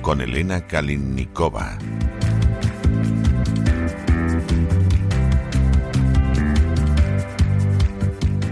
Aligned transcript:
Con 0.00 0.22
Elena 0.22 0.66
Kalinnikova. 0.66 1.76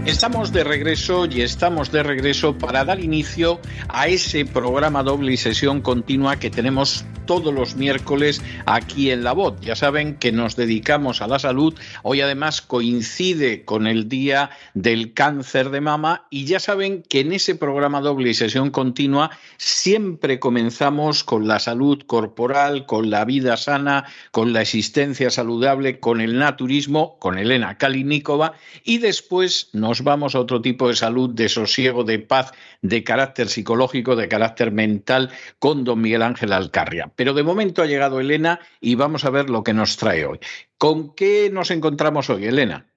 Estamos 0.05 0.53
de 0.53 0.63
regreso 0.63 1.25
y 1.25 1.41
estamos 1.41 1.91
de 1.91 2.03
regreso 2.03 2.55
para 2.59 2.85
dar 2.85 2.99
inicio 2.99 3.59
a 3.89 4.09
ese 4.09 4.45
programa 4.45 5.01
doble 5.01 5.33
y 5.33 5.37
sesión 5.37 5.81
continua 5.81 6.37
que 6.37 6.51
tenemos 6.51 7.03
todos 7.25 7.53
los 7.53 7.75
miércoles 7.75 8.41
aquí 8.65 9.11
en 9.11 9.23
La 9.23 9.33
Voz. 9.33 9.59
Ya 9.61 9.75
saben 9.75 10.15
que 10.15 10.31
nos 10.31 10.55
dedicamos 10.55 11.21
a 11.21 11.27
la 11.27 11.39
salud. 11.39 11.73
Hoy 12.03 12.21
además 12.21 12.61
coincide 12.61 13.65
con 13.65 13.87
el 13.87 14.09
Día 14.09 14.49
del 14.73 15.13
Cáncer 15.13 15.69
de 15.69 15.81
Mama 15.81 16.27
y 16.29 16.45
ya 16.45 16.59
saben 16.59 17.03
que 17.03 17.21
en 17.21 17.33
ese 17.33 17.55
programa 17.55 18.01
doble 18.01 18.29
y 18.29 18.33
sesión 18.33 18.71
continua 18.71 19.31
siempre 19.57 20.39
comenzamos 20.39 21.23
con 21.23 21.47
la 21.47 21.59
salud 21.59 22.03
corporal, 22.05 22.85
con 22.85 23.09
la 23.09 23.25
vida 23.25 23.57
sana, 23.57 24.05
con 24.31 24.53
la 24.53 24.61
existencia 24.61 25.29
saludable, 25.29 25.99
con 25.99 26.21
el 26.21 26.37
naturismo, 26.37 27.17
con 27.19 27.37
Elena 27.37 27.77
Kalinikova 27.77 28.53
y 28.83 28.99
después 28.99 29.69
nos 29.73 30.03
vamos 30.03 30.35
a 30.35 30.39
otro 30.39 30.61
tipo 30.61 30.87
de 30.87 30.95
salud, 30.95 31.29
de 31.29 31.49
sosiego, 31.49 32.03
de 32.03 32.19
paz, 32.19 32.51
de 32.81 33.03
carácter 33.03 33.49
psicológico, 33.49 34.15
de 34.15 34.27
carácter 34.27 34.71
mental 34.71 35.31
con 35.59 35.83
don 35.83 36.01
Miguel 36.01 36.21
Ángel 36.21 36.53
Alcarria. 36.53 37.11
Pero 37.15 37.33
de 37.33 37.43
momento 37.43 37.81
ha 37.81 37.85
llegado 37.85 38.19
Elena 38.19 38.59
y 38.81 38.95
vamos 38.95 39.25
a 39.25 39.29
ver 39.29 39.49
lo 39.49 39.63
que 39.63 39.73
nos 39.73 39.97
trae 39.97 40.25
hoy. 40.25 40.39
¿Con 40.77 41.15
qué 41.15 41.49
nos 41.51 41.71
encontramos 41.71 42.29
hoy, 42.29 42.45
Elena? 42.45 42.87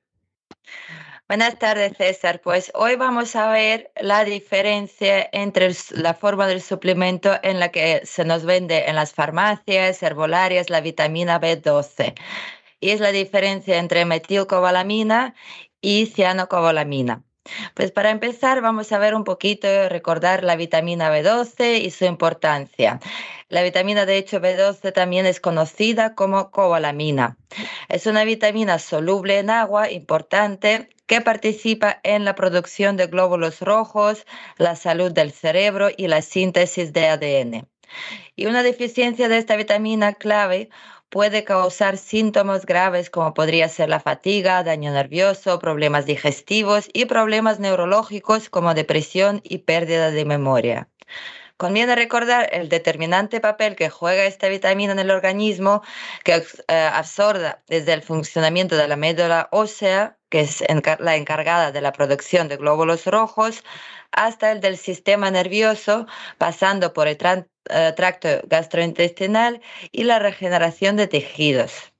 Buenas 1.29 1.59
tardes, 1.59 1.93
César. 1.99 2.41
Pues 2.41 2.73
hoy 2.75 2.97
vamos 2.97 3.37
a 3.37 3.51
ver 3.51 3.93
la 4.01 4.25
diferencia 4.25 5.29
entre 5.33 5.71
la 5.91 6.15
forma 6.15 6.47
del 6.47 6.63
suplemento 6.63 7.39
en 7.43 7.61
la 7.61 7.69
que 7.71 8.01
se 8.05 8.25
nos 8.25 8.47
vende 8.47 8.87
en 8.87 8.95
las 8.95 9.13
farmacias 9.13 10.03
herbolarias 10.03 10.71
la 10.71 10.81
vitamina 10.81 11.39
B12. 11.39 12.15
Y 12.81 12.91
es 12.91 13.01
la 13.01 13.13
diferencia 13.13 13.79
entre 13.79 14.07
metilcobalamina 14.07 15.35
y 15.83 16.07
cianocobalamina. 16.07 17.28
Pues 17.75 17.93
para 17.93 18.11
empezar 18.11 18.61
vamos 18.61 18.93
a 18.93 18.99
ver 18.99 19.15
un 19.15 19.25
poquito, 19.25 19.69
recordar 19.89 20.45
la 20.45 20.57
vitamina 20.57 21.11
B12 21.11 21.81
y 21.81 21.91
su 21.91 22.05
importancia. 22.05 23.01
La 23.49 23.63
vitamina 23.63 24.07
de 24.07 24.17
hecho 24.19 24.41
B12 24.41 24.93
también 24.93 25.27
es 25.27 25.41
conocida 25.41 26.15
como 26.15 26.51
cobalamina. 26.51 27.37
Es 27.89 28.07
una 28.07 28.25
vitamina 28.25 28.79
soluble 28.79 29.39
en 29.39 29.51
agua 29.51 29.91
importante 29.91 30.91
que 31.07 31.23
participa 31.23 32.01
en 32.03 32.25
la 32.25 32.35
producción 32.35 32.97
de 32.99 33.07
glóbulos 33.07 33.61
rojos, 33.61 34.27
la 34.59 34.77
salud 34.77 35.11
del 35.11 35.33
cerebro 35.33 35.89
y 35.97 36.09
la 36.09 36.21
síntesis 36.21 36.93
de 36.93 37.07
ADN. 37.09 37.78
Y 38.37 38.47
una 38.47 38.63
deficiencia 38.63 39.29
de 39.29 39.39
esta 39.39 39.57
vitamina 39.57 40.15
clave 40.15 40.71
puede 41.09 41.45
causar 41.45 41.97
síntomas 41.97 42.67
graves 42.67 43.11
como 43.11 43.35
podría 43.35 43.69
ser 43.69 43.89
la 43.89 44.01
fatiga, 44.01 44.63
daño 44.63 44.93
nervioso, 44.93 45.59
problemas 45.59 46.07
digestivos 46.07 46.89
y 46.93 47.07
problemas 47.07 47.61
neurológicos 47.61 48.51
como 48.51 48.75
depresión 48.75 49.41
y 49.45 49.59
pérdida 49.59 50.11
de 50.11 50.25
memoria. 50.25 50.89
Conviene 51.57 51.97
recordar 51.97 52.49
el 52.53 52.69
determinante 52.69 53.41
papel 53.41 53.75
que 53.75 53.91
juega 53.91 54.27
esta 54.27 54.47
vitamina 54.49 54.93
en 54.93 55.01
el 55.01 55.11
organismo, 55.11 55.83
que 56.23 56.35
eh, 56.69 56.91
absorba 56.93 57.63
desde 57.67 57.95
el 57.95 58.03
funcionamiento 58.03 58.77
de 58.77 58.87
la 58.87 58.95
médula 58.95 59.49
ósea, 59.51 60.17
que 60.29 60.43
es 60.43 60.63
la 61.01 61.17
encargada 61.17 61.73
de 61.73 61.81
la 61.81 61.93
producción 61.93 62.47
de 62.47 62.59
glóbulos 62.59 63.07
rojos, 63.07 63.65
hasta 64.13 64.53
el 64.53 64.61
del 64.61 64.77
sistema 64.77 65.33
nervioso, 65.33 66.07
pasando 66.39 66.93
por 66.93 67.09
el 67.09 67.17
tracto 67.97 68.29
gastrointestinal 68.49 69.61
y 69.93 70.05
la 70.05 70.19
regeneración 70.19 70.97
de 70.97 71.07
tejidos. 71.07 71.93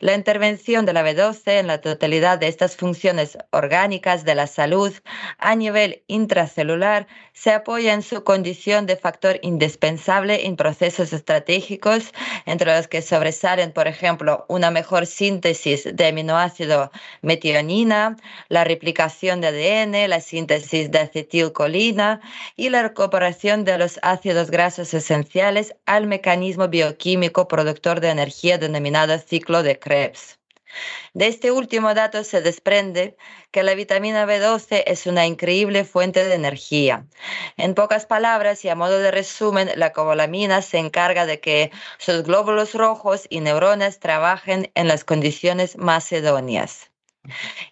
La 0.00 0.14
intervención 0.14 0.86
de 0.86 0.92
la 0.92 1.04
B12 1.04 1.60
en 1.60 1.66
la 1.66 1.80
totalidad 1.80 2.38
de 2.38 2.48
estas 2.48 2.76
funciones 2.76 3.38
orgánicas 3.50 4.24
de 4.24 4.34
la 4.34 4.46
salud 4.46 4.92
a 5.38 5.54
nivel 5.54 6.02
intracelular 6.06 7.06
se 7.32 7.52
apoya 7.52 7.92
en 7.94 8.02
su 8.02 8.22
condición 8.24 8.86
de 8.86 8.96
factor 8.96 9.38
indispensable 9.42 10.46
en 10.46 10.56
procesos 10.56 11.12
estratégicos, 11.12 12.12
entre 12.46 12.74
los 12.76 12.88
que 12.88 13.02
sobresalen, 13.02 13.72
por 13.72 13.88
ejemplo, 13.88 14.46
una 14.48 14.70
mejor 14.70 15.06
síntesis 15.06 15.88
de 15.92 16.06
aminoácido 16.06 16.90
metionina, 17.22 18.16
la 18.48 18.64
replicación 18.64 19.40
de 19.40 19.48
ADN, 19.48 20.08
la 20.08 20.20
síntesis 20.20 20.90
de 20.90 20.98
acetilcolina 21.00 22.20
y 22.56 22.68
la 22.68 22.82
recuperación 22.82 23.64
de 23.64 23.78
los 23.78 23.98
ácidos 24.02 24.50
grasos 24.50 24.94
esenciales 24.94 25.74
al 25.86 26.06
mecanismo 26.06 26.68
bioquímico 26.68 27.48
productor 27.48 28.00
de 28.00 28.10
energía 28.10 28.58
denominado 28.58 29.18
ciclo 29.18 29.53
de 29.62 29.78
Krebs. 29.78 30.38
De 31.12 31.28
este 31.28 31.52
último 31.52 31.94
dato 31.94 32.24
se 32.24 32.40
desprende 32.42 33.16
que 33.52 33.62
la 33.62 33.74
vitamina 33.74 34.26
B12 34.26 34.82
es 34.86 35.06
una 35.06 35.26
increíble 35.26 35.84
fuente 35.84 36.24
de 36.24 36.34
energía. 36.34 37.06
En 37.56 37.74
pocas 37.74 38.06
palabras 38.06 38.64
y 38.64 38.68
a 38.68 38.74
modo 38.74 38.98
de 38.98 39.10
resumen, 39.10 39.70
la 39.76 39.92
cobalamina 39.92 40.62
se 40.62 40.78
encarga 40.78 41.26
de 41.26 41.40
que 41.40 41.70
sus 41.98 42.24
glóbulos 42.24 42.74
rojos 42.74 43.26
y 43.30 43.40
neuronas 43.40 44.00
trabajen 44.00 44.72
en 44.74 44.88
las 44.88 45.04
condiciones 45.04 45.78
más 45.78 46.10
idóneas. 46.10 46.90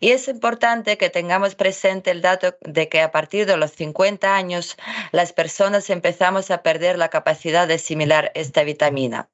Y 0.00 0.12
es 0.12 0.28
importante 0.28 0.96
que 0.96 1.10
tengamos 1.10 1.54
presente 1.54 2.10
el 2.10 2.22
dato 2.22 2.56
de 2.60 2.88
que 2.88 3.00
a 3.00 3.10
partir 3.10 3.46
de 3.46 3.56
los 3.56 3.72
50 3.72 4.34
años 4.34 4.76
las 5.10 5.32
personas 5.32 5.90
empezamos 5.90 6.50
a 6.50 6.62
perder 6.62 6.98
la 6.98 7.08
capacidad 7.08 7.68
de 7.68 7.74
asimilar 7.74 8.32
esta 8.34 8.62
vitamina. 8.64 9.28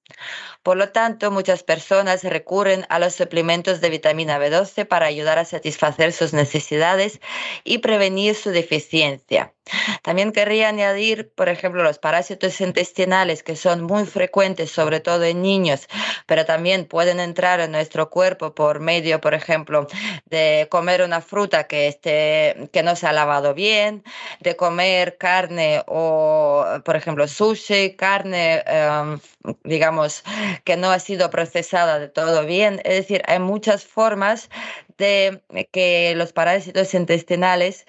Por 0.62 0.76
lo 0.76 0.90
tanto, 0.90 1.30
muchas 1.30 1.62
personas 1.62 2.24
recurren 2.24 2.84
a 2.88 2.98
los 2.98 3.14
suplementos 3.14 3.80
de 3.80 3.90
vitamina 3.90 4.38
B12 4.38 4.86
para 4.86 5.06
ayudar 5.06 5.38
a 5.38 5.44
satisfacer 5.44 6.12
sus 6.12 6.32
necesidades 6.32 7.20
y 7.64 7.78
prevenir 7.78 8.34
su 8.34 8.50
deficiencia. 8.50 9.54
También 10.02 10.32
querría 10.32 10.68
añadir, 10.68 11.30
por 11.34 11.48
ejemplo, 11.48 11.82
los 11.82 11.98
parásitos 11.98 12.60
intestinales 12.60 13.42
que 13.42 13.56
son 13.56 13.82
muy 13.82 14.06
frecuentes, 14.06 14.70
sobre 14.70 15.00
todo 15.00 15.24
en 15.24 15.42
niños, 15.42 15.88
pero 16.26 16.44
también 16.44 16.86
pueden 16.86 17.20
entrar 17.20 17.60
en 17.60 17.72
nuestro 17.72 18.10
cuerpo 18.10 18.54
por 18.54 18.80
medio, 18.80 19.20
por 19.20 19.34
ejemplo, 19.34 19.86
de 20.26 20.66
comer 20.70 21.02
una 21.02 21.20
fruta 21.20 21.64
que, 21.64 21.88
esté, 21.88 22.68
que 22.72 22.82
no 22.82 22.96
se 22.96 23.06
ha 23.06 23.12
lavado 23.12 23.54
bien, 23.54 24.04
de 24.40 24.56
comer 24.56 25.16
carne 25.18 25.82
o, 25.86 26.64
por 26.84 26.96
ejemplo, 26.96 27.26
sushi, 27.28 27.96
carne, 27.96 28.62
em, 28.66 29.20
digamos, 29.64 30.24
que 30.64 30.76
no 30.76 30.90
ha 30.90 30.98
sido 30.98 31.30
procesada 31.30 31.98
de 31.98 32.08
todo 32.08 32.44
bien. 32.46 32.80
Es 32.84 32.94
decir, 32.94 33.22
hay 33.26 33.38
muchas 33.38 33.84
formas 33.84 34.50
de 34.96 35.42
que 35.72 36.14
los 36.16 36.32
parásitos 36.32 36.92
intestinales 36.94 37.86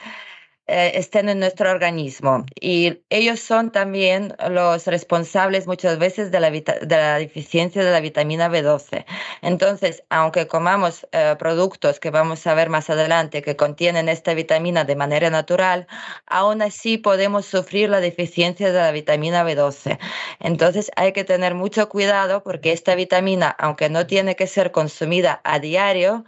eh, 0.71 0.91
estén 0.99 1.29
en 1.29 1.39
nuestro 1.39 1.71
organismo 1.71 2.45
y 2.61 3.01
ellos 3.09 3.39
son 3.39 3.71
también 3.71 4.35
los 4.51 4.85
responsables 4.85 5.65
muchas 5.65 5.97
veces 5.97 6.29
de 6.29 6.39
la, 6.39 6.51
de 6.51 6.85
la 6.89 7.17
deficiencia 7.17 7.83
de 7.83 7.89
la 7.89 7.99
vitamina 7.99 8.49
B12. 8.49 9.03
Entonces, 9.41 10.03
aunque 10.11 10.45
comamos 10.45 11.07
eh, 11.11 11.35
productos 11.39 11.99
que 11.99 12.11
vamos 12.11 12.45
a 12.45 12.53
ver 12.53 12.69
más 12.69 12.91
adelante 12.91 13.41
que 13.41 13.55
contienen 13.55 14.09
esta 14.09 14.35
vitamina 14.35 14.83
de 14.83 14.95
manera 14.95 15.31
natural, 15.31 15.87
aún 16.27 16.61
así 16.61 16.99
podemos 16.99 17.47
sufrir 17.47 17.89
la 17.89 17.99
deficiencia 17.99 18.71
de 18.71 18.79
la 18.79 18.91
vitamina 18.91 19.43
B12. 19.43 19.97
Entonces, 20.39 20.91
hay 20.95 21.13
que 21.13 21.23
tener 21.23 21.55
mucho 21.55 21.89
cuidado 21.89 22.43
porque 22.43 22.73
esta 22.73 22.93
vitamina, 22.93 23.49
aunque 23.49 23.89
no 23.89 24.05
tiene 24.05 24.35
que 24.35 24.45
ser 24.45 24.71
consumida 24.71 25.41
a 25.43 25.57
diario, 25.57 26.25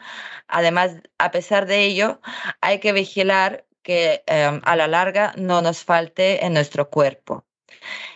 además, 0.47 0.93
a 1.19 1.29
pesar 1.29 1.67
de 1.67 1.83
ello, 1.85 2.19
hay 2.59 2.79
que 2.79 2.91
vigilar 2.91 3.65
que 3.83 4.23
em, 4.27 4.61
a 4.63 4.75
la 4.75 4.87
larga 4.87 5.33
no 5.37 5.61
nos 5.61 5.83
falte 5.83 6.45
en 6.45 6.53
nuestro 6.53 6.89
cuerpo. 6.89 7.45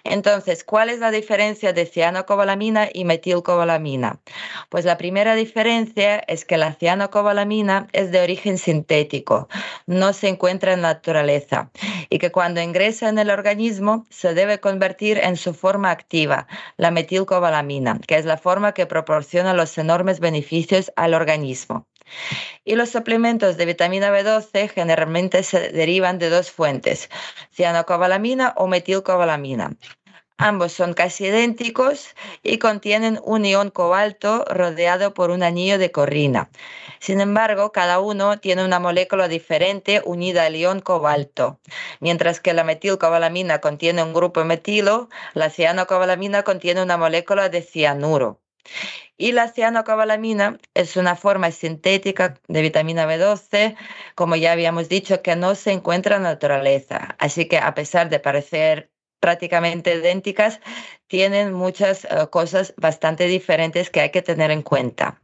Entonces, 0.03 0.63
¿cuál 0.63 0.89
es 0.89 0.99
la 0.99 1.11
diferencia 1.11 1.73
de 1.73 1.85
cianocobalamina 1.85 2.89
y 2.93 3.05
metilcobalamina? 3.05 4.21
Pues 4.69 4.85
la 4.85 4.97
primera 4.97 5.35
diferencia 5.35 6.19
es 6.27 6.45
que 6.45 6.57
la 6.57 6.73
cianocobalamina 6.73 7.87
es 7.93 8.11
de 8.11 8.21
origen 8.21 8.57
sintético, 8.57 9.47
no 9.87 10.13
se 10.13 10.27
encuentra 10.29 10.73
en 10.73 10.81
la 10.81 10.93
naturaleza 10.93 11.71
y 12.09 12.19
que 12.19 12.31
cuando 12.31 12.61
ingresa 12.61 13.09
en 13.09 13.17
el 13.17 13.29
organismo 13.31 14.05
se 14.09 14.33
debe 14.33 14.59
convertir 14.59 15.17
en 15.17 15.37
su 15.37 15.53
forma 15.53 15.91
activa, 15.91 16.47
la 16.77 16.91
metilcobalamina, 16.91 17.99
que 18.07 18.17
es 18.17 18.25
la 18.25 18.37
forma 18.37 18.73
que 18.73 18.85
proporciona 18.85 19.53
los 19.53 19.77
enormes 19.77 20.19
beneficios 20.19 20.91
al 20.95 21.13
organismo. 21.13 21.87
Y 22.63 22.75
los 22.75 22.89
suplementos 22.89 23.57
de 23.57 23.65
vitamina 23.65 24.11
B12 24.11 24.69
generalmente 24.69 25.43
se 25.43 25.69
derivan 25.69 26.19
de 26.19 26.29
dos 26.29 26.51
fuentes, 26.51 27.09
cianocobalamina 27.51 28.53
o 28.57 28.67
metilcobalamina. 28.67 29.75
Ambos 30.37 30.73
son 30.73 30.93
casi 30.93 31.27
idénticos 31.27 32.13
y 32.43 32.57
contienen 32.57 33.21
un 33.23 33.45
ion 33.45 33.69
cobalto 33.71 34.43
rodeado 34.49 35.13
por 35.13 35.31
un 35.31 35.43
anillo 35.43 35.77
de 35.77 35.91
corrina. 35.91 36.49
Sin 36.99 37.21
embargo, 37.21 37.71
cada 37.71 37.99
uno 37.99 38.37
tiene 38.37 38.65
una 38.65 38.79
molécula 38.79 39.29
diferente 39.29 40.01
unida 40.03 40.45
al 40.45 40.57
ion 40.57 40.81
cobalto. 40.81 41.61
Mientras 42.01 42.41
que 42.41 42.53
la 42.53 42.65
metilcobalamina 42.65 43.61
contiene 43.61 44.03
un 44.03 44.13
grupo 44.13 44.43
metilo, 44.43 45.07
la 45.33 45.49
cianocobalamina 45.49 46.43
contiene 46.43 46.83
una 46.83 46.97
molécula 46.97 47.47
de 47.47 47.61
cianuro. 47.61 48.41
Y 49.17 49.31
la 49.31 49.47
cianocobalamina 49.47 50.59
es 50.73 50.97
una 50.97 51.15
forma 51.15 51.51
sintética 51.51 52.35
de 52.47 52.61
vitamina 52.61 53.05
B12, 53.07 53.75
como 54.15 54.35
ya 54.35 54.51
habíamos 54.51 54.89
dicho, 54.89 55.21
que 55.21 55.35
no 55.35 55.55
se 55.55 55.71
encuentra 55.71 56.17
en 56.17 56.23
la 56.23 56.29
naturaleza. 56.29 57.15
Así 57.19 57.47
que 57.47 57.57
a 57.57 57.73
pesar 57.73 58.09
de 58.09 58.19
parecer 58.19 58.91
prácticamente 59.19 59.95
idénticas, 59.95 60.59
tienen 61.07 61.53
muchas 61.53 62.05
eh, 62.05 62.27
cosas 62.29 62.73
bastante 62.77 63.25
diferentes 63.25 63.89
que 63.89 64.01
hay 64.01 64.11
que 64.11 64.21
tener 64.21 64.51
en 64.51 64.61
cuenta. 64.61 65.21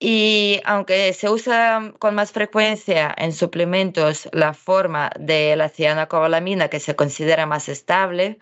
Y 0.00 0.60
aunque 0.64 1.12
se 1.14 1.30
usa 1.30 1.94
con 1.98 2.14
más 2.14 2.32
frecuencia 2.32 3.14
en 3.16 3.32
suplementos 3.32 4.28
la 4.32 4.52
forma 4.52 5.10
de 5.18 5.56
la 5.56 5.68
cianocobalamina 5.68 6.68
que 6.68 6.80
se 6.80 6.94
considera 6.94 7.46
más 7.46 7.68
estable, 7.68 8.38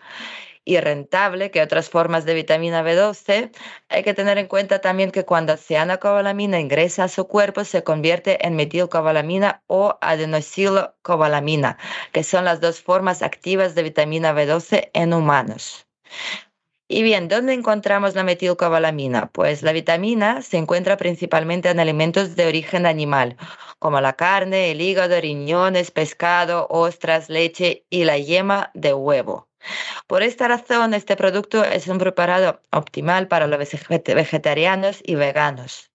y 0.65 0.79
rentable 0.79 1.51
que 1.51 1.61
otras 1.61 1.89
formas 1.89 2.25
de 2.25 2.33
vitamina 2.33 2.83
B12, 2.83 3.51
hay 3.89 4.03
que 4.03 4.13
tener 4.13 4.37
en 4.37 4.47
cuenta 4.47 4.79
también 4.79 5.11
que 5.11 5.25
cuando 5.25 5.57
cianocobalamina 5.57 6.59
ingresa 6.59 7.05
a 7.05 7.09
su 7.09 7.27
cuerpo 7.27 7.65
se 7.65 7.83
convierte 7.83 8.45
en 8.45 8.55
metilcobalamina 8.55 9.63
o 9.67 9.97
adenosylcobalamina, 10.01 11.77
que 12.11 12.23
son 12.23 12.45
las 12.45 12.61
dos 12.61 12.81
formas 12.81 13.21
activas 13.21 13.75
de 13.75 13.83
vitamina 13.83 14.33
B12 14.33 14.89
en 14.93 15.13
humanos. 15.13 15.87
Y 16.89 17.01
bien, 17.01 17.27
¿dónde 17.27 17.53
encontramos 17.53 18.13
la 18.13 18.23
metilcobalamina? 18.23 19.31
Pues 19.31 19.63
la 19.63 19.71
vitamina 19.71 20.41
se 20.41 20.57
encuentra 20.57 20.97
principalmente 20.97 21.69
en 21.69 21.79
alimentos 21.79 22.35
de 22.35 22.45
origen 22.45 22.85
animal, 22.85 23.37
como 23.79 23.99
la 23.99 24.13
carne, 24.13 24.69
el 24.71 24.81
hígado, 24.81 25.19
riñones, 25.19 25.91
pescado, 25.91 26.67
ostras, 26.69 27.29
leche 27.29 27.85
y 27.89 28.03
la 28.05 28.17
yema 28.17 28.69
de 28.75 28.93
huevo. 28.93 29.47
Por 30.07 30.23
esta 30.23 30.47
razón, 30.47 30.93
este 30.93 31.15
producto 31.15 31.63
es 31.63 31.87
un 31.87 31.97
preparado 31.97 32.61
optimal 32.71 33.27
para 33.27 33.47
los 33.47 33.59
vegetarianos 33.59 34.99
y 35.03 35.15
veganos. 35.15 35.91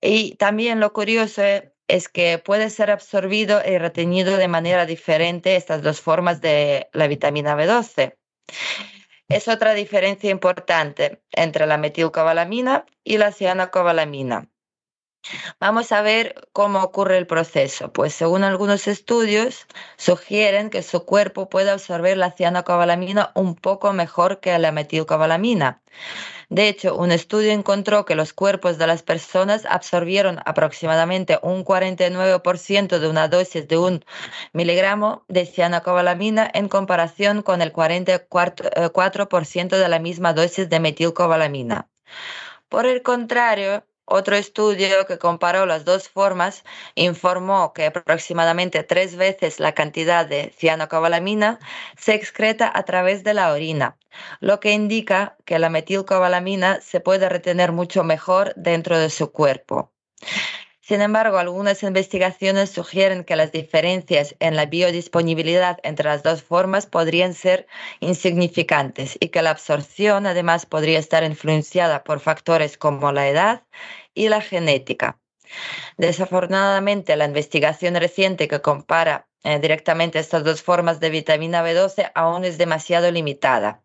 Y 0.00 0.36
también 0.36 0.80
lo 0.80 0.92
curioso 0.92 1.42
es 1.88 2.08
que 2.08 2.38
puede 2.38 2.70
ser 2.70 2.90
absorbido 2.90 3.60
y 3.66 3.78
retenido 3.78 4.36
de 4.36 4.48
manera 4.48 4.86
diferente 4.86 5.56
estas 5.56 5.82
dos 5.82 6.00
formas 6.00 6.40
de 6.40 6.88
la 6.92 7.06
vitamina 7.06 7.56
B12. 7.56 8.16
Es 9.28 9.46
otra 9.48 9.74
diferencia 9.74 10.30
importante 10.30 11.22
entre 11.30 11.66
la 11.66 11.78
metilcobalamina 11.78 12.86
y 13.04 13.18
la 13.18 13.32
cianocobalamina. 13.32 14.48
Vamos 15.58 15.92
a 15.92 16.02
ver 16.02 16.48
cómo 16.52 16.82
ocurre 16.82 17.18
el 17.18 17.26
proceso. 17.26 17.92
Pues 17.92 18.14
según 18.14 18.42
algunos 18.42 18.88
estudios, 18.88 19.66
sugieren 19.96 20.70
que 20.70 20.82
su 20.82 21.04
cuerpo 21.04 21.48
puede 21.48 21.70
absorber 21.70 22.16
la 22.16 22.30
cianocobalamina 22.32 23.32
un 23.34 23.54
poco 23.54 23.92
mejor 23.92 24.40
que 24.40 24.58
la 24.58 24.72
metilcobalamina. 24.72 25.82
De 26.48 26.68
hecho, 26.68 26.96
un 26.96 27.12
estudio 27.12 27.52
encontró 27.52 28.04
que 28.04 28.16
los 28.16 28.32
cuerpos 28.32 28.76
de 28.78 28.86
las 28.86 29.02
personas 29.02 29.66
absorbieron 29.66 30.40
aproximadamente 30.44 31.38
un 31.42 31.64
49% 31.64 32.98
de 32.98 33.08
una 33.08 33.28
dosis 33.28 33.68
de 33.68 33.78
un 33.78 34.04
miligramo 34.52 35.24
de 35.28 35.46
cianocobalamina 35.46 36.50
en 36.52 36.68
comparación 36.68 37.42
con 37.42 37.62
el 37.62 37.72
44% 37.72 39.68
de 39.68 39.88
la 39.88 39.98
misma 40.00 40.32
dosis 40.32 40.68
de 40.68 40.80
metilcobalamina. 40.80 41.88
Por 42.68 42.86
el 42.86 43.02
contrario, 43.02 43.84
otro 44.10 44.36
estudio 44.36 45.06
que 45.06 45.18
comparó 45.18 45.66
las 45.66 45.84
dos 45.84 46.08
formas 46.08 46.64
informó 46.96 47.72
que 47.72 47.86
aproximadamente 47.86 48.82
tres 48.82 49.16
veces 49.16 49.60
la 49.60 49.72
cantidad 49.72 50.26
de 50.26 50.52
cianocobalamina 50.58 51.58
se 51.96 52.14
excreta 52.14 52.70
a 52.74 52.82
través 52.82 53.22
de 53.22 53.34
la 53.34 53.52
orina, 53.52 53.96
lo 54.40 54.58
que 54.58 54.72
indica 54.72 55.36
que 55.44 55.58
la 55.58 55.70
metilcobalamina 55.70 56.80
se 56.80 57.00
puede 57.00 57.28
retener 57.28 57.72
mucho 57.72 58.02
mejor 58.02 58.52
dentro 58.56 58.98
de 58.98 59.10
su 59.10 59.30
cuerpo. 59.30 59.92
Sin 60.90 61.02
embargo, 61.02 61.38
algunas 61.38 61.84
investigaciones 61.84 62.70
sugieren 62.70 63.22
que 63.22 63.36
las 63.36 63.52
diferencias 63.52 64.34
en 64.40 64.56
la 64.56 64.66
biodisponibilidad 64.66 65.78
entre 65.84 66.06
las 66.06 66.24
dos 66.24 66.42
formas 66.42 66.86
podrían 66.86 67.32
ser 67.32 67.68
insignificantes 68.00 69.16
y 69.20 69.28
que 69.28 69.40
la 69.40 69.50
absorción 69.50 70.26
además 70.26 70.66
podría 70.66 70.98
estar 70.98 71.22
influenciada 71.22 72.02
por 72.02 72.18
factores 72.18 72.76
como 72.76 73.12
la 73.12 73.28
edad 73.28 73.62
y 74.14 74.30
la 74.30 74.40
genética. 74.40 75.20
Desafortunadamente, 75.96 77.14
la 77.14 77.26
investigación 77.26 77.94
reciente 77.94 78.48
que 78.48 78.60
compara 78.60 79.29
eh, 79.42 79.58
directamente 79.58 80.18
estas 80.18 80.44
dos 80.44 80.62
formas 80.62 81.00
de 81.00 81.08
vitamina 81.08 81.64
B12 81.64 82.12
aún 82.14 82.44
es 82.44 82.58
demasiado 82.58 83.10
limitada 83.10 83.82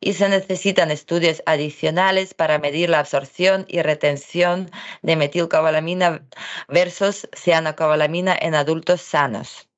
y 0.00 0.14
se 0.14 0.28
necesitan 0.30 0.90
estudios 0.90 1.42
adicionales 1.44 2.32
para 2.32 2.58
medir 2.58 2.88
la 2.88 3.00
absorción 3.00 3.66
y 3.68 3.82
retención 3.82 4.70
de 5.02 5.16
metilcobalamina 5.16 6.26
versus 6.68 7.28
cianocobalamina 7.36 8.34
en 8.40 8.54
adultos 8.54 9.02
sanos. 9.02 9.68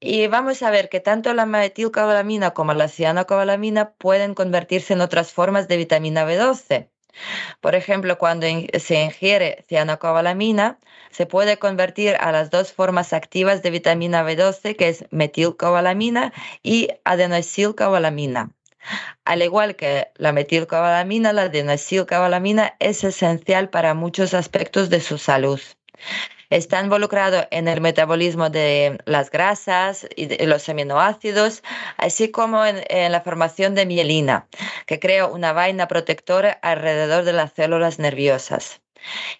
Y 0.00 0.26
vamos 0.26 0.62
a 0.62 0.70
ver 0.70 0.88
que 0.88 1.00
tanto 1.00 1.32
la 1.34 1.46
metilcobalamina 1.46 2.52
como 2.52 2.74
la 2.74 2.88
cianocobalamina 2.88 3.94
pueden 3.94 4.34
convertirse 4.34 4.92
en 4.94 5.00
otras 5.00 5.32
formas 5.32 5.68
de 5.68 5.76
vitamina 5.76 6.26
B12. 6.26 6.90
Por 7.60 7.74
ejemplo, 7.74 8.18
cuando 8.18 8.46
se 8.78 9.02
ingiere 9.02 9.64
cianocobalamina, 9.68 10.78
se 11.10 11.26
puede 11.26 11.58
convertir 11.58 12.16
a 12.18 12.32
las 12.32 12.50
dos 12.50 12.72
formas 12.72 13.12
activas 13.12 13.62
de 13.62 13.70
vitamina 13.70 14.24
B12, 14.24 14.76
que 14.76 14.88
es 14.88 15.04
metilcobalamina 15.10 16.32
y 16.62 16.88
adenosylcobalamina. 17.04 18.50
Al 19.24 19.42
igual 19.42 19.76
que 19.76 20.08
la 20.16 20.32
metilcobalamina, 20.32 21.32
la 21.32 21.42
adenosylcobalamina 21.42 22.76
es 22.80 23.04
esencial 23.04 23.70
para 23.70 23.94
muchos 23.94 24.34
aspectos 24.34 24.90
de 24.90 25.00
su 25.00 25.16
salud. 25.18 25.60
Está 26.54 26.80
involucrado 26.80 27.48
en 27.50 27.66
el 27.66 27.80
metabolismo 27.80 28.48
de 28.48 28.98
las 29.06 29.28
grasas 29.28 30.06
y 30.14 30.26
de 30.26 30.46
los 30.46 30.68
aminoácidos, 30.68 31.64
así 31.96 32.30
como 32.30 32.64
en, 32.64 32.84
en, 32.90 33.10
la 33.10 33.22
formación 33.22 33.74
de 33.74 33.86
mielina, 33.86 34.46
que 34.86 35.00
crea 35.00 35.26
una 35.26 35.52
vaina 35.52 35.88
protectora 35.88 36.52
alrededor 36.52 37.24
de 37.24 37.32
las 37.32 37.54
células 37.54 37.98
nerviosas. 37.98 38.80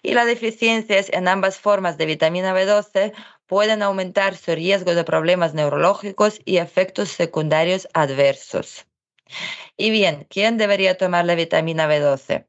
Y 0.03 0.13
las 0.13 0.25
deficiencias 0.25 1.09
en 1.13 1.29
ambas 1.29 1.57
formas 1.57 1.97
de 1.97 2.05
vitamina 2.05 2.53
B12 2.53 3.13
pueden 3.47 3.81
aumentar 3.81 4.35
su 4.35 4.53
riesgo 4.53 4.93
de 4.93 5.05
problemas 5.05 5.53
neurológicos 5.53 6.41
y 6.43 6.57
efectos 6.57 7.11
secundarios 7.11 7.87
adversos. 7.93 8.87
Y 9.77 9.89
bien, 9.89 10.27
¿quién 10.29 10.57
debería 10.57 10.97
tomar 10.97 11.23
la 11.23 11.35
vitamina 11.35 11.87
B12? 11.87 12.45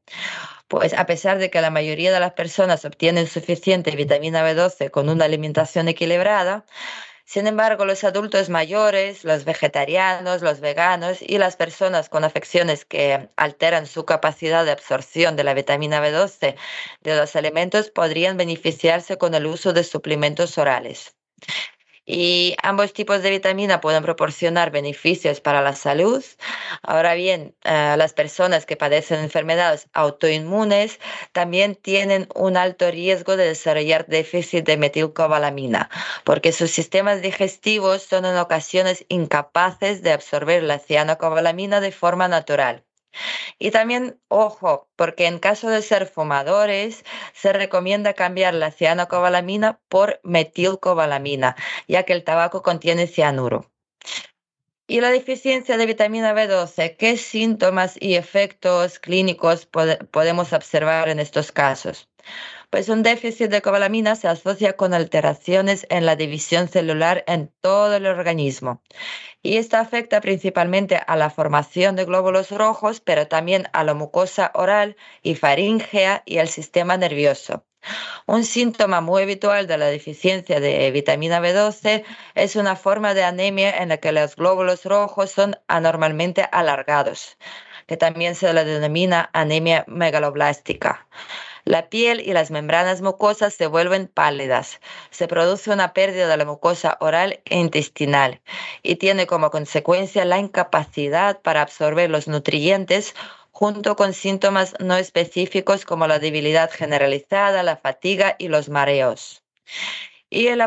Pues 0.68 0.94
a 0.94 1.06
pesar 1.06 1.38
de 1.38 1.50
que 1.50 1.60
la 1.60 1.70
mayoría 1.70 2.12
de 2.12 2.20
las 2.20 2.32
personas 2.32 2.84
obtienen 2.84 3.26
suficiente 3.28 3.90
vitamina 3.94 4.42
B12 4.42 4.90
con 4.90 5.08
una 5.08 5.24
alimentación 5.24 5.88
equilibrada, 5.88 6.64
sin 7.24 7.48
embargo, 7.48 7.84
los 7.84 8.04
adultos 8.04 8.50
mayores, 8.50 9.24
los 9.24 9.44
vegetarianos, 9.44 10.42
los 10.42 10.60
veganos 10.60 11.18
y 11.22 11.38
las 11.38 11.56
personas 11.56 12.08
con 12.08 12.22
afecciones 12.22 12.84
que 12.84 13.28
alteran 13.36 13.86
su 13.86 14.04
capacidad 14.04 14.64
de 14.64 14.70
absorción 14.70 15.34
de 15.34 15.42
la 15.42 15.52
vitamina 15.52 16.00
B12 16.00 16.54
de 17.02 17.16
los 17.16 17.34
alimentos 17.34 17.90
podrían 17.90 18.36
beneficiarse 18.36 19.18
con 19.18 19.34
el 19.34 19.46
uso 19.46 19.72
de 19.72 19.82
suplementos 19.82 20.56
orales. 20.56 21.16
Y 22.06 22.56
ambos 22.62 22.92
tipos 22.92 23.22
de 23.22 23.30
vitamina 23.30 23.80
pueden 23.80 24.02
proporcionar 24.04 24.70
beneficios 24.70 25.40
para 25.40 25.60
la 25.60 25.74
salud. 25.74 26.24
Ahora 26.82 27.14
bien, 27.14 27.54
eh, 27.64 27.96
las 27.98 28.14
personas 28.14 28.64
que 28.64 28.76
padecen 28.76 29.20
enfermedades 29.20 29.88
autoinmunes 29.92 31.00
también 31.32 31.74
tienen 31.74 32.28
un 32.34 32.56
alto 32.56 32.90
riesgo 32.90 33.36
de 33.36 33.48
desarrollar 33.48 34.06
déficit 34.06 34.64
de 34.64 34.76
metilcobalamina, 34.76 35.90
porque 36.24 36.52
sus 36.52 36.70
sistemas 36.70 37.22
digestivos 37.22 38.02
son 38.04 38.24
en 38.24 38.36
ocasiones 38.36 39.04
incapaces 39.08 40.02
de 40.02 40.12
absorber 40.12 40.62
la 40.62 40.78
cianocobalamina 40.78 41.80
de 41.80 41.92
forma 41.92 42.28
natural. 42.28 42.85
Y 43.58 43.70
también, 43.70 44.20
ojo, 44.28 44.88
porque 44.96 45.26
en 45.26 45.38
caso 45.38 45.68
de 45.70 45.82
ser 45.82 46.06
fumadores, 46.06 47.04
se 47.34 47.52
recomienda 47.52 48.14
cambiar 48.14 48.54
la 48.54 48.70
cianocobalamina 48.70 49.80
por 49.88 50.20
metilcobalamina, 50.22 51.56
ya 51.88 52.04
que 52.04 52.12
el 52.12 52.24
tabaco 52.24 52.62
contiene 52.62 53.06
cianuro. 53.06 53.70
Y 54.88 55.00
la 55.00 55.10
deficiencia 55.10 55.76
de 55.76 55.86
vitamina 55.86 56.32
B12, 56.32 56.96
¿qué 56.96 57.16
síntomas 57.16 57.96
y 58.00 58.14
efectos 58.14 59.00
clínicos 59.00 59.66
podemos 59.66 60.52
observar 60.52 61.08
en 61.08 61.18
estos 61.18 61.50
casos? 61.50 62.08
Pues 62.70 62.88
un 62.88 63.02
déficit 63.02 63.50
de 63.50 63.62
cobalamina 63.62 64.16
se 64.16 64.28
asocia 64.28 64.76
con 64.76 64.92
alteraciones 64.92 65.86
en 65.88 66.04
la 66.04 66.16
división 66.16 66.68
celular 66.68 67.24
en 67.26 67.52
todo 67.60 67.94
el 67.96 68.06
organismo. 68.06 68.82
Y 69.42 69.58
esta 69.58 69.80
afecta 69.80 70.20
principalmente 70.20 71.00
a 71.06 71.16
la 71.16 71.30
formación 71.30 71.94
de 71.96 72.04
glóbulos 72.04 72.50
rojos, 72.50 73.00
pero 73.00 73.28
también 73.28 73.68
a 73.72 73.84
la 73.84 73.94
mucosa 73.94 74.50
oral 74.54 74.96
y 75.22 75.36
faríngea 75.36 76.22
y 76.26 76.38
al 76.38 76.48
sistema 76.48 76.96
nervioso. 76.96 77.64
Un 78.26 78.44
síntoma 78.44 79.00
muy 79.00 79.22
habitual 79.22 79.68
de 79.68 79.78
la 79.78 79.86
deficiencia 79.86 80.58
de 80.58 80.90
vitamina 80.90 81.40
B12 81.40 82.04
es 82.34 82.56
una 82.56 82.74
forma 82.74 83.14
de 83.14 83.22
anemia 83.22 83.70
en 83.78 83.90
la 83.90 83.98
que 83.98 84.10
los 84.10 84.34
glóbulos 84.34 84.84
rojos 84.84 85.30
son 85.30 85.56
anormalmente 85.68 86.48
alargados, 86.50 87.38
que 87.86 87.96
también 87.96 88.34
se 88.34 88.52
la 88.52 88.64
denomina 88.64 89.30
anemia 89.32 89.84
megaloblástica. 89.86 91.06
La 91.66 91.88
piel 91.88 92.20
y 92.20 92.32
las 92.32 92.52
membranas 92.52 93.02
mucosas 93.02 93.52
se 93.52 93.66
vuelven 93.66 94.06
pálidas. 94.06 94.80
Se 95.10 95.26
produce 95.26 95.72
una 95.72 95.92
pérdida 95.94 96.28
de 96.28 96.36
la 96.36 96.44
mucosa 96.44 96.96
oral 97.00 97.40
e 97.44 97.58
intestinal 97.58 98.40
y 98.84 98.94
tiene 98.96 99.26
como 99.26 99.50
consecuencia 99.50 100.24
la 100.24 100.38
incapacidad 100.38 101.40
para 101.42 101.62
absorber 101.62 102.08
los 102.08 102.28
nutrientes 102.28 103.16
junto 103.50 103.96
con 103.96 104.12
síntomas 104.12 104.76
no 104.78 104.96
específicos 104.96 105.84
como 105.84 106.06
la 106.06 106.20
debilidad 106.20 106.70
generalizada, 106.70 107.64
la 107.64 107.76
fatiga 107.76 108.36
y 108.38 108.46
los 108.46 108.68
mareos 108.68 109.42
y 110.28 110.48
el, 110.48 110.60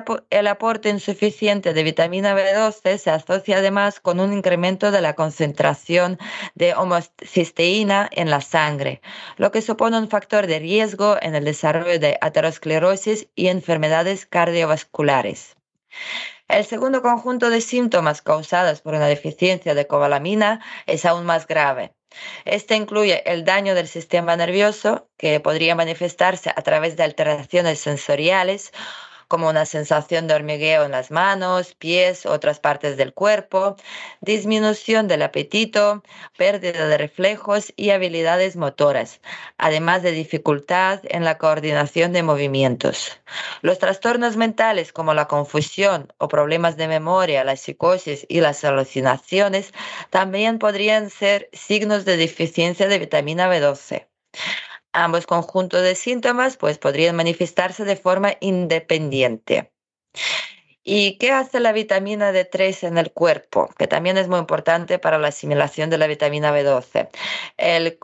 aporte 0.47 0.89
insuficiente 0.89 1.73
de 1.73 1.83
vitamina 1.83 2.33
B12 2.33 2.97
se 2.97 3.09
asocia 3.09 3.57
además 3.57 3.99
con 3.99 4.19
un 4.19 4.31
incremento 4.31 4.91
de 4.91 5.01
la 5.01 5.15
concentración 5.15 6.17
de 6.55 6.73
homocisteína 6.73 8.09
en 8.13 8.29
la 8.29 8.39
sangre, 8.39 9.01
lo 9.35 9.51
que 9.51 9.61
supone 9.61 9.97
un 9.97 10.09
factor 10.09 10.47
de 10.47 10.59
riesgo 10.59 11.17
en 11.21 11.35
el 11.35 11.43
desarrollo 11.43 11.99
de 11.99 12.17
aterosclerosis 12.21 13.27
y 13.35 13.47
enfermedades 13.47 14.25
cardiovasculares. 14.25 15.57
El 16.47 16.65
segundo 16.65 17.01
conjunto 17.01 17.49
de 17.49 17.61
síntomas 17.61 18.21
causados 18.21 18.81
por 18.81 18.95
una 18.95 19.07
deficiencia 19.07 19.75
de 19.75 19.87
cobalamina 19.87 20.63
es 20.87 21.05
aún 21.05 21.25
más 21.25 21.45
grave. 21.45 21.93
Este 22.45 22.75
incluye 22.75 23.21
el 23.31 23.45
daño 23.45 23.75
del 23.75 23.87
sistema 23.87 24.35
nervioso, 24.35 25.09
que 25.17 25.39
podría 25.39 25.75
manifestarse 25.75 26.49
a 26.49 26.61
través 26.63 26.97
de 26.97 27.03
alteraciones 27.03 27.79
sensoriales 27.79 28.71
como 29.29 29.47
una 29.47 29.65
sensación 29.65 30.27
de 30.27 30.33
hormigueo 30.33 30.83
en 30.83 30.91
las 30.91 31.11
manos, 31.11 31.75
pies, 31.75 32.25
otras 32.25 32.59
partes 32.59 32.97
del 32.97 33.13
cuerpo, 33.13 33.77
disminución 34.21 35.07
del 35.07 35.21
apetito, 35.21 36.03
pérdida 36.35 36.87
de 36.87 36.97
reflejos 36.97 37.71
y 37.77 37.91
habilidades 37.91 38.57
motoras, 38.57 39.21
además 39.57 40.01
de 40.03 40.11
dificultad 40.11 40.99
en 41.03 41.23
la 41.23 41.37
coordinación 41.37 42.11
de 42.11 42.23
movimientos. 42.23 43.21
Los 43.61 43.79
trastornos 43.79 44.35
mentales 44.35 44.91
como 44.91 45.13
la 45.13 45.27
confusión 45.27 46.11
o 46.17 46.27
problemas 46.27 46.75
de 46.75 46.87
memoria, 46.87 47.43
la 47.43 47.55
psicosis 47.55 48.25
y 48.29 48.41
las 48.41 48.63
alucinaciones 48.63 49.71
también 50.09 50.57
podrían 50.57 51.11
ser 51.11 51.49
signos 51.53 52.03
de 52.03 52.17
deficiencia 52.17 52.87
de 52.87 52.97
vitamina 52.97 53.47
B12. 53.47 54.07
Ambos 54.93 55.27
conjuntos 55.27 55.83
de 55.83 55.95
síntomas 55.95 56.57
pues, 56.57 56.77
podrían 56.77 57.15
manifestarse 57.15 57.85
de 57.85 57.95
forma 57.95 58.33
independiente. 58.39 59.71
¿Y 60.83 61.17
qué 61.19 61.31
hace 61.31 61.59
la 61.59 61.71
vitamina 61.71 62.31
D3 62.31 62.87
en 62.87 62.97
el 62.97 63.11
cuerpo? 63.11 63.69
Que 63.77 63.85
también 63.85 64.17
es 64.17 64.27
muy 64.27 64.39
importante 64.39 64.97
para 64.97 65.19
la 65.19 65.27
asimilación 65.27 65.91
de 65.91 65.99
la 65.99 66.07
vitamina 66.07 66.51
B12. 66.51 67.09
El, 67.57 67.99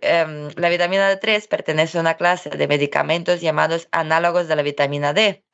em, 0.00 0.48
la 0.56 0.68
vitamina 0.70 1.10
D3 1.10 1.46
pertenece 1.48 1.98
a 1.98 2.00
una 2.00 2.16
clase 2.16 2.48
de 2.48 2.68
medicamentos 2.68 3.42
llamados 3.42 3.88
análogos 3.90 4.48
de 4.48 4.56
la 4.56 4.62
vitamina 4.62 5.12
D. 5.12 5.44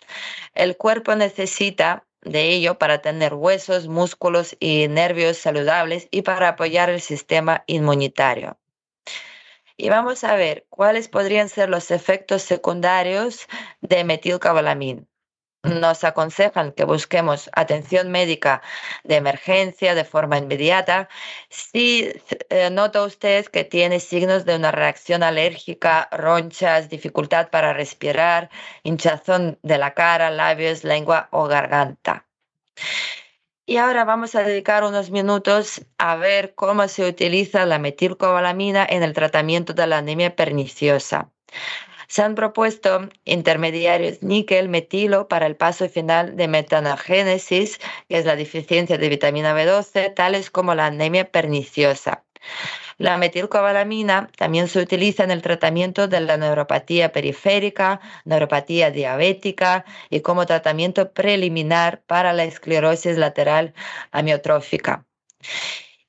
El 0.54 0.76
cuerpo 0.76 1.16
necesita 1.16 2.06
de 2.22 2.50
ello 2.50 2.78
para 2.78 3.02
tener 3.02 3.34
huesos, 3.34 3.88
músculos 3.88 4.56
y 4.60 4.86
nervios 4.88 5.38
saludables 5.38 6.08
y 6.12 6.22
para 6.22 6.50
apoyar 6.50 6.90
el 6.90 7.00
sistema 7.00 7.64
inmunitario 7.66 8.56
y 9.78 9.88
vamos 9.88 10.24
a 10.24 10.34
ver 10.34 10.66
cuáles 10.68 11.08
podrían 11.08 11.48
ser 11.48 11.70
los 11.70 11.90
efectos 11.90 12.42
secundarios 12.42 13.46
de 13.80 14.04
metilcobalamina. 14.04 15.04
Nos 15.62 16.04
aconsejan 16.04 16.72
que 16.72 16.84
busquemos 16.84 17.50
atención 17.52 18.10
médica 18.10 18.62
de 19.04 19.16
emergencia 19.16 19.94
de 19.94 20.04
forma 20.04 20.38
inmediata 20.38 21.08
si 21.48 22.12
eh, 22.50 22.70
nota 22.70 23.02
usted 23.02 23.46
que 23.46 23.64
tiene 23.64 24.00
signos 24.00 24.44
de 24.44 24.56
una 24.56 24.72
reacción 24.72 25.22
alérgica, 25.22 26.08
ronchas, 26.12 26.88
dificultad 26.88 27.50
para 27.50 27.72
respirar, 27.72 28.50
hinchazón 28.82 29.58
de 29.62 29.78
la 29.78 29.94
cara, 29.94 30.30
labios, 30.30 30.84
lengua 30.84 31.28
o 31.32 31.46
garganta. 31.48 32.26
Y 33.68 33.76
ahora 33.76 34.06
vamos 34.06 34.34
a 34.34 34.42
dedicar 34.44 34.82
unos 34.82 35.10
minutos 35.10 35.82
a 35.98 36.16
ver 36.16 36.54
cómo 36.54 36.88
se 36.88 37.06
utiliza 37.06 37.66
la 37.66 37.78
metilcobalamina 37.78 38.86
en 38.88 39.02
el 39.02 39.12
tratamiento 39.12 39.74
de 39.74 39.86
la 39.86 39.98
anemia 39.98 40.34
perniciosa. 40.34 41.30
Se 42.08 42.22
han 42.22 42.34
propuesto 42.34 43.10
intermediarios 43.26 44.22
níquel-metilo 44.22 45.28
para 45.28 45.44
el 45.44 45.54
paso 45.54 45.86
final 45.90 46.34
de 46.34 46.48
metanogénesis, 46.48 47.78
que 48.08 48.16
es 48.16 48.24
la 48.24 48.36
deficiencia 48.36 48.96
de 48.96 49.10
vitamina 49.10 49.54
B12, 49.54 50.14
tales 50.14 50.50
como 50.50 50.74
la 50.74 50.86
anemia 50.86 51.30
perniciosa. 51.30 52.24
La 52.98 53.16
metilcobalamina 53.16 54.28
también 54.36 54.66
se 54.66 54.80
utiliza 54.80 55.22
en 55.22 55.30
el 55.30 55.40
tratamiento 55.40 56.08
de 56.08 56.20
la 56.20 56.36
neuropatía 56.36 57.12
periférica, 57.12 58.00
neuropatía 58.24 58.90
diabética 58.90 59.84
y 60.10 60.20
como 60.20 60.46
tratamiento 60.46 61.12
preliminar 61.12 62.02
para 62.02 62.32
la 62.32 62.42
esclerosis 62.42 63.16
lateral 63.16 63.72
amiotrófica. 64.10 65.06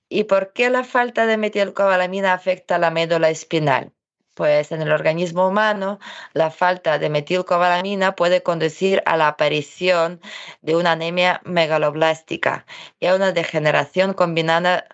¿Y 0.09 0.23
por 0.23 0.51
qué 0.53 0.71
la 0.71 0.83
falta 0.83 1.27
de 1.27 1.37
metilcobalamina 1.37 2.33
afecta 2.33 2.79
la 2.79 2.89
médula 2.89 3.29
espinal? 3.29 3.93
Pues 4.39 4.71
en 4.71 4.81
el 4.81 4.93
organismo 4.93 5.49
humano 5.49 5.99
la 6.33 6.49
falta 6.49 6.97
de 6.97 7.09
metilcobalamina 7.09 8.15
puede 8.15 8.41
conducir 8.41 9.03
a 9.05 9.17
la 9.17 9.27
aparición 9.27 10.21
de 10.61 10.77
una 10.77 10.93
anemia 10.93 11.41
megaloblástica 11.43 12.65
y 13.01 13.07
a 13.07 13.15
una 13.15 13.33
degeneración 13.33 14.13
combinada, 14.13 14.87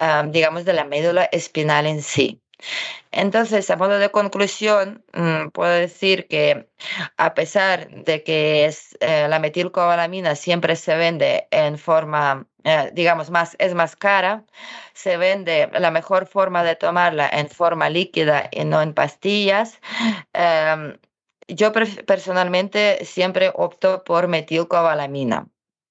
ah, 0.00 0.24
digamos, 0.28 0.64
de 0.64 0.72
la 0.72 0.84
médula 0.84 1.24
espinal 1.30 1.86
en 1.86 2.02
sí. 2.02 2.42
Entonces, 3.10 3.70
a 3.70 3.76
modo 3.76 3.98
de 3.98 4.10
conclusión, 4.10 5.04
mm, 5.12 5.48
puedo 5.48 5.72
decir 5.72 6.26
que 6.28 6.68
a 7.16 7.34
pesar 7.34 7.88
de 7.90 8.22
que 8.22 8.70
eh, 9.00 9.28
la 9.28 9.38
metilcobalamina 9.38 10.34
siempre 10.34 10.76
se 10.76 10.96
vende 10.96 11.48
en 11.50 11.78
forma, 11.78 12.46
eh, 12.64 12.90
digamos, 12.92 13.30
más, 13.30 13.56
es 13.58 13.74
más 13.74 13.96
cara, 13.96 14.44
se 14.94 15.16
vende 15.16 15.70
la 15.78 15.90
mejor 15.90 16.26
forma 16.26 16.62
de 16.64 16.76
tomarla 16.76 17.28
en 17.32 17.48
forma 17.48 17.88
líquida 17.88 18.48
y 18.50 18.64
no 18.64 18.82
en 18.82 18.94
pastillas. 18.94 19.80
Em, 20.32 20.98
yo 21.48 21.72
personalmente 21.72 23.04
siempre 23.04 23.50
opto 23.54 24.04
por 24.04 24.28
metilcobalamina, 24.28 25.48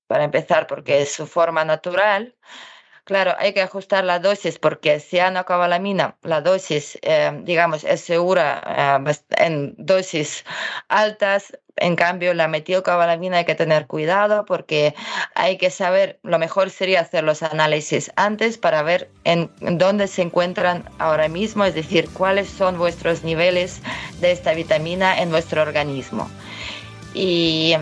para 0.08 0.24
empezar, 0.24 0.68
porque 0.68 1.02
es 1.02 1.12
su 1.14 1.28
forma 1.28 1.66
natural 1.66 2.36
Claro, 3.08 3.36
hay 3.40 3.54
que 3.54 3.62
ajustar 3.62 4.04
la 4.04 4.20
dosis 4.20 4.60
porque 4.60 5.00
si 5.00 5.18
mina, 5.80 6.18
la 6.24 6.42
dosis, 6.42 7.00
eh, 7.04 7.32
digamos, 7.44 7.86
es 7.86 8.02
segura 8.02 9.00
eh, 9.08 9.14
en 9.38 9.76
dosis 9.78 10.44
altas. 10.90 11.58
En 11.78 11.96
cambio, 11.96 12.34
la 12.34 12.50
metilcobalamina 12.50 13.38
hay 13.38 13.46
que 13.46 13.56
tener 13.56 13.88
cuidado 13.88 14.44
porque 14.44 14.94
hay 15.36 15.58
que 15.58 15.70
saber, 15.70 16.20
lo 16.24 16.38
mejor 16.38 16.70
sería 16.70 17.00
hacer 17.00 17.24
los 17.24 17.44
análisis 17.44 18.12
antes 18.18 18.58
para 18.58 18.84
ver 18.84 19.10
en 19.24 19.50
dónde 19.62 20.10
se 20.10 20.24
encuentran 20.24 20.84
ahora 21.00 21.30
mismo, 21.30 21.64
es 21.64 21.76
decir, 21.76 22.10
cuáles 22.10 22.50
son 22.50 22.78
vuestros 22.78 23.24
niveles 23.24 23.82
de 24.20 24.34
esta 24.34 24.54
vitamina 24.54 25.22
en 25.22 25.30
vuestro 25.30 25.62
organismo. 25.62 26.30
Y 27.14 27.74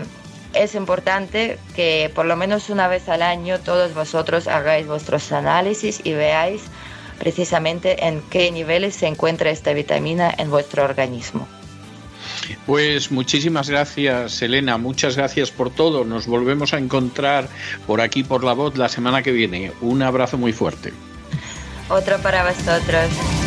es 0.56 0.74
importante 0.74 1.58
que 1.74 2.10
por 2.14 2.26
lo 2.26 2.36
menos 2.36 2.70
una 2.70 2.88
vez 2.88 3.08
al 3.08 3.22
año 3.22 3.60
todos 3.60 3.94
vosotros 3.94 4.48
hagáis 4.48 4.86
vuestros 4.86 5.32
análisis 5.32 6.00
y 6.04 6.12
veáis 6.12 6.62
precisamente 7.18 8.06
en 8.06 8.20
qué 8.30 8.50
niveles 8.50 8.94
se 8.94 9.06
encuentra 9.06 9.50
esta 9.50 9.72
vitamina 9.72 10.32
en 10.36 10.50
vuestro 10.50 10.84
organismo. 10.84 11.46
Pues 12.66 13.10
muchísimas 13.10 13.70
gracias, 13.70 14.42
Elena. 14.42 14.78
Muchas 14.78 15.16
gracias 15.16 15.50
por 15.50 15.70
todo. 15.70 16.04
Nos 16.04 16.26
volvemos 16.26 16.74
a 16.74 16.78
encontrar 16.78 17.48
por 17.86 18.00
aquí 18.00 18.24
por 18.24 18.44
la 18.44 18.52
voz 18.52 18.76
la 18.76 18.88
semana 18.88 19.22
que 19.22 19.32
viene. 19.32 19.72
Un 19.80 20.02
abrazo 20.02 20.36
muy 20.36 20.52
fuerte. 20.52 20.92
Otro 21.88 22.18
para 22.18 22.44
vosotros. 22.44 23.45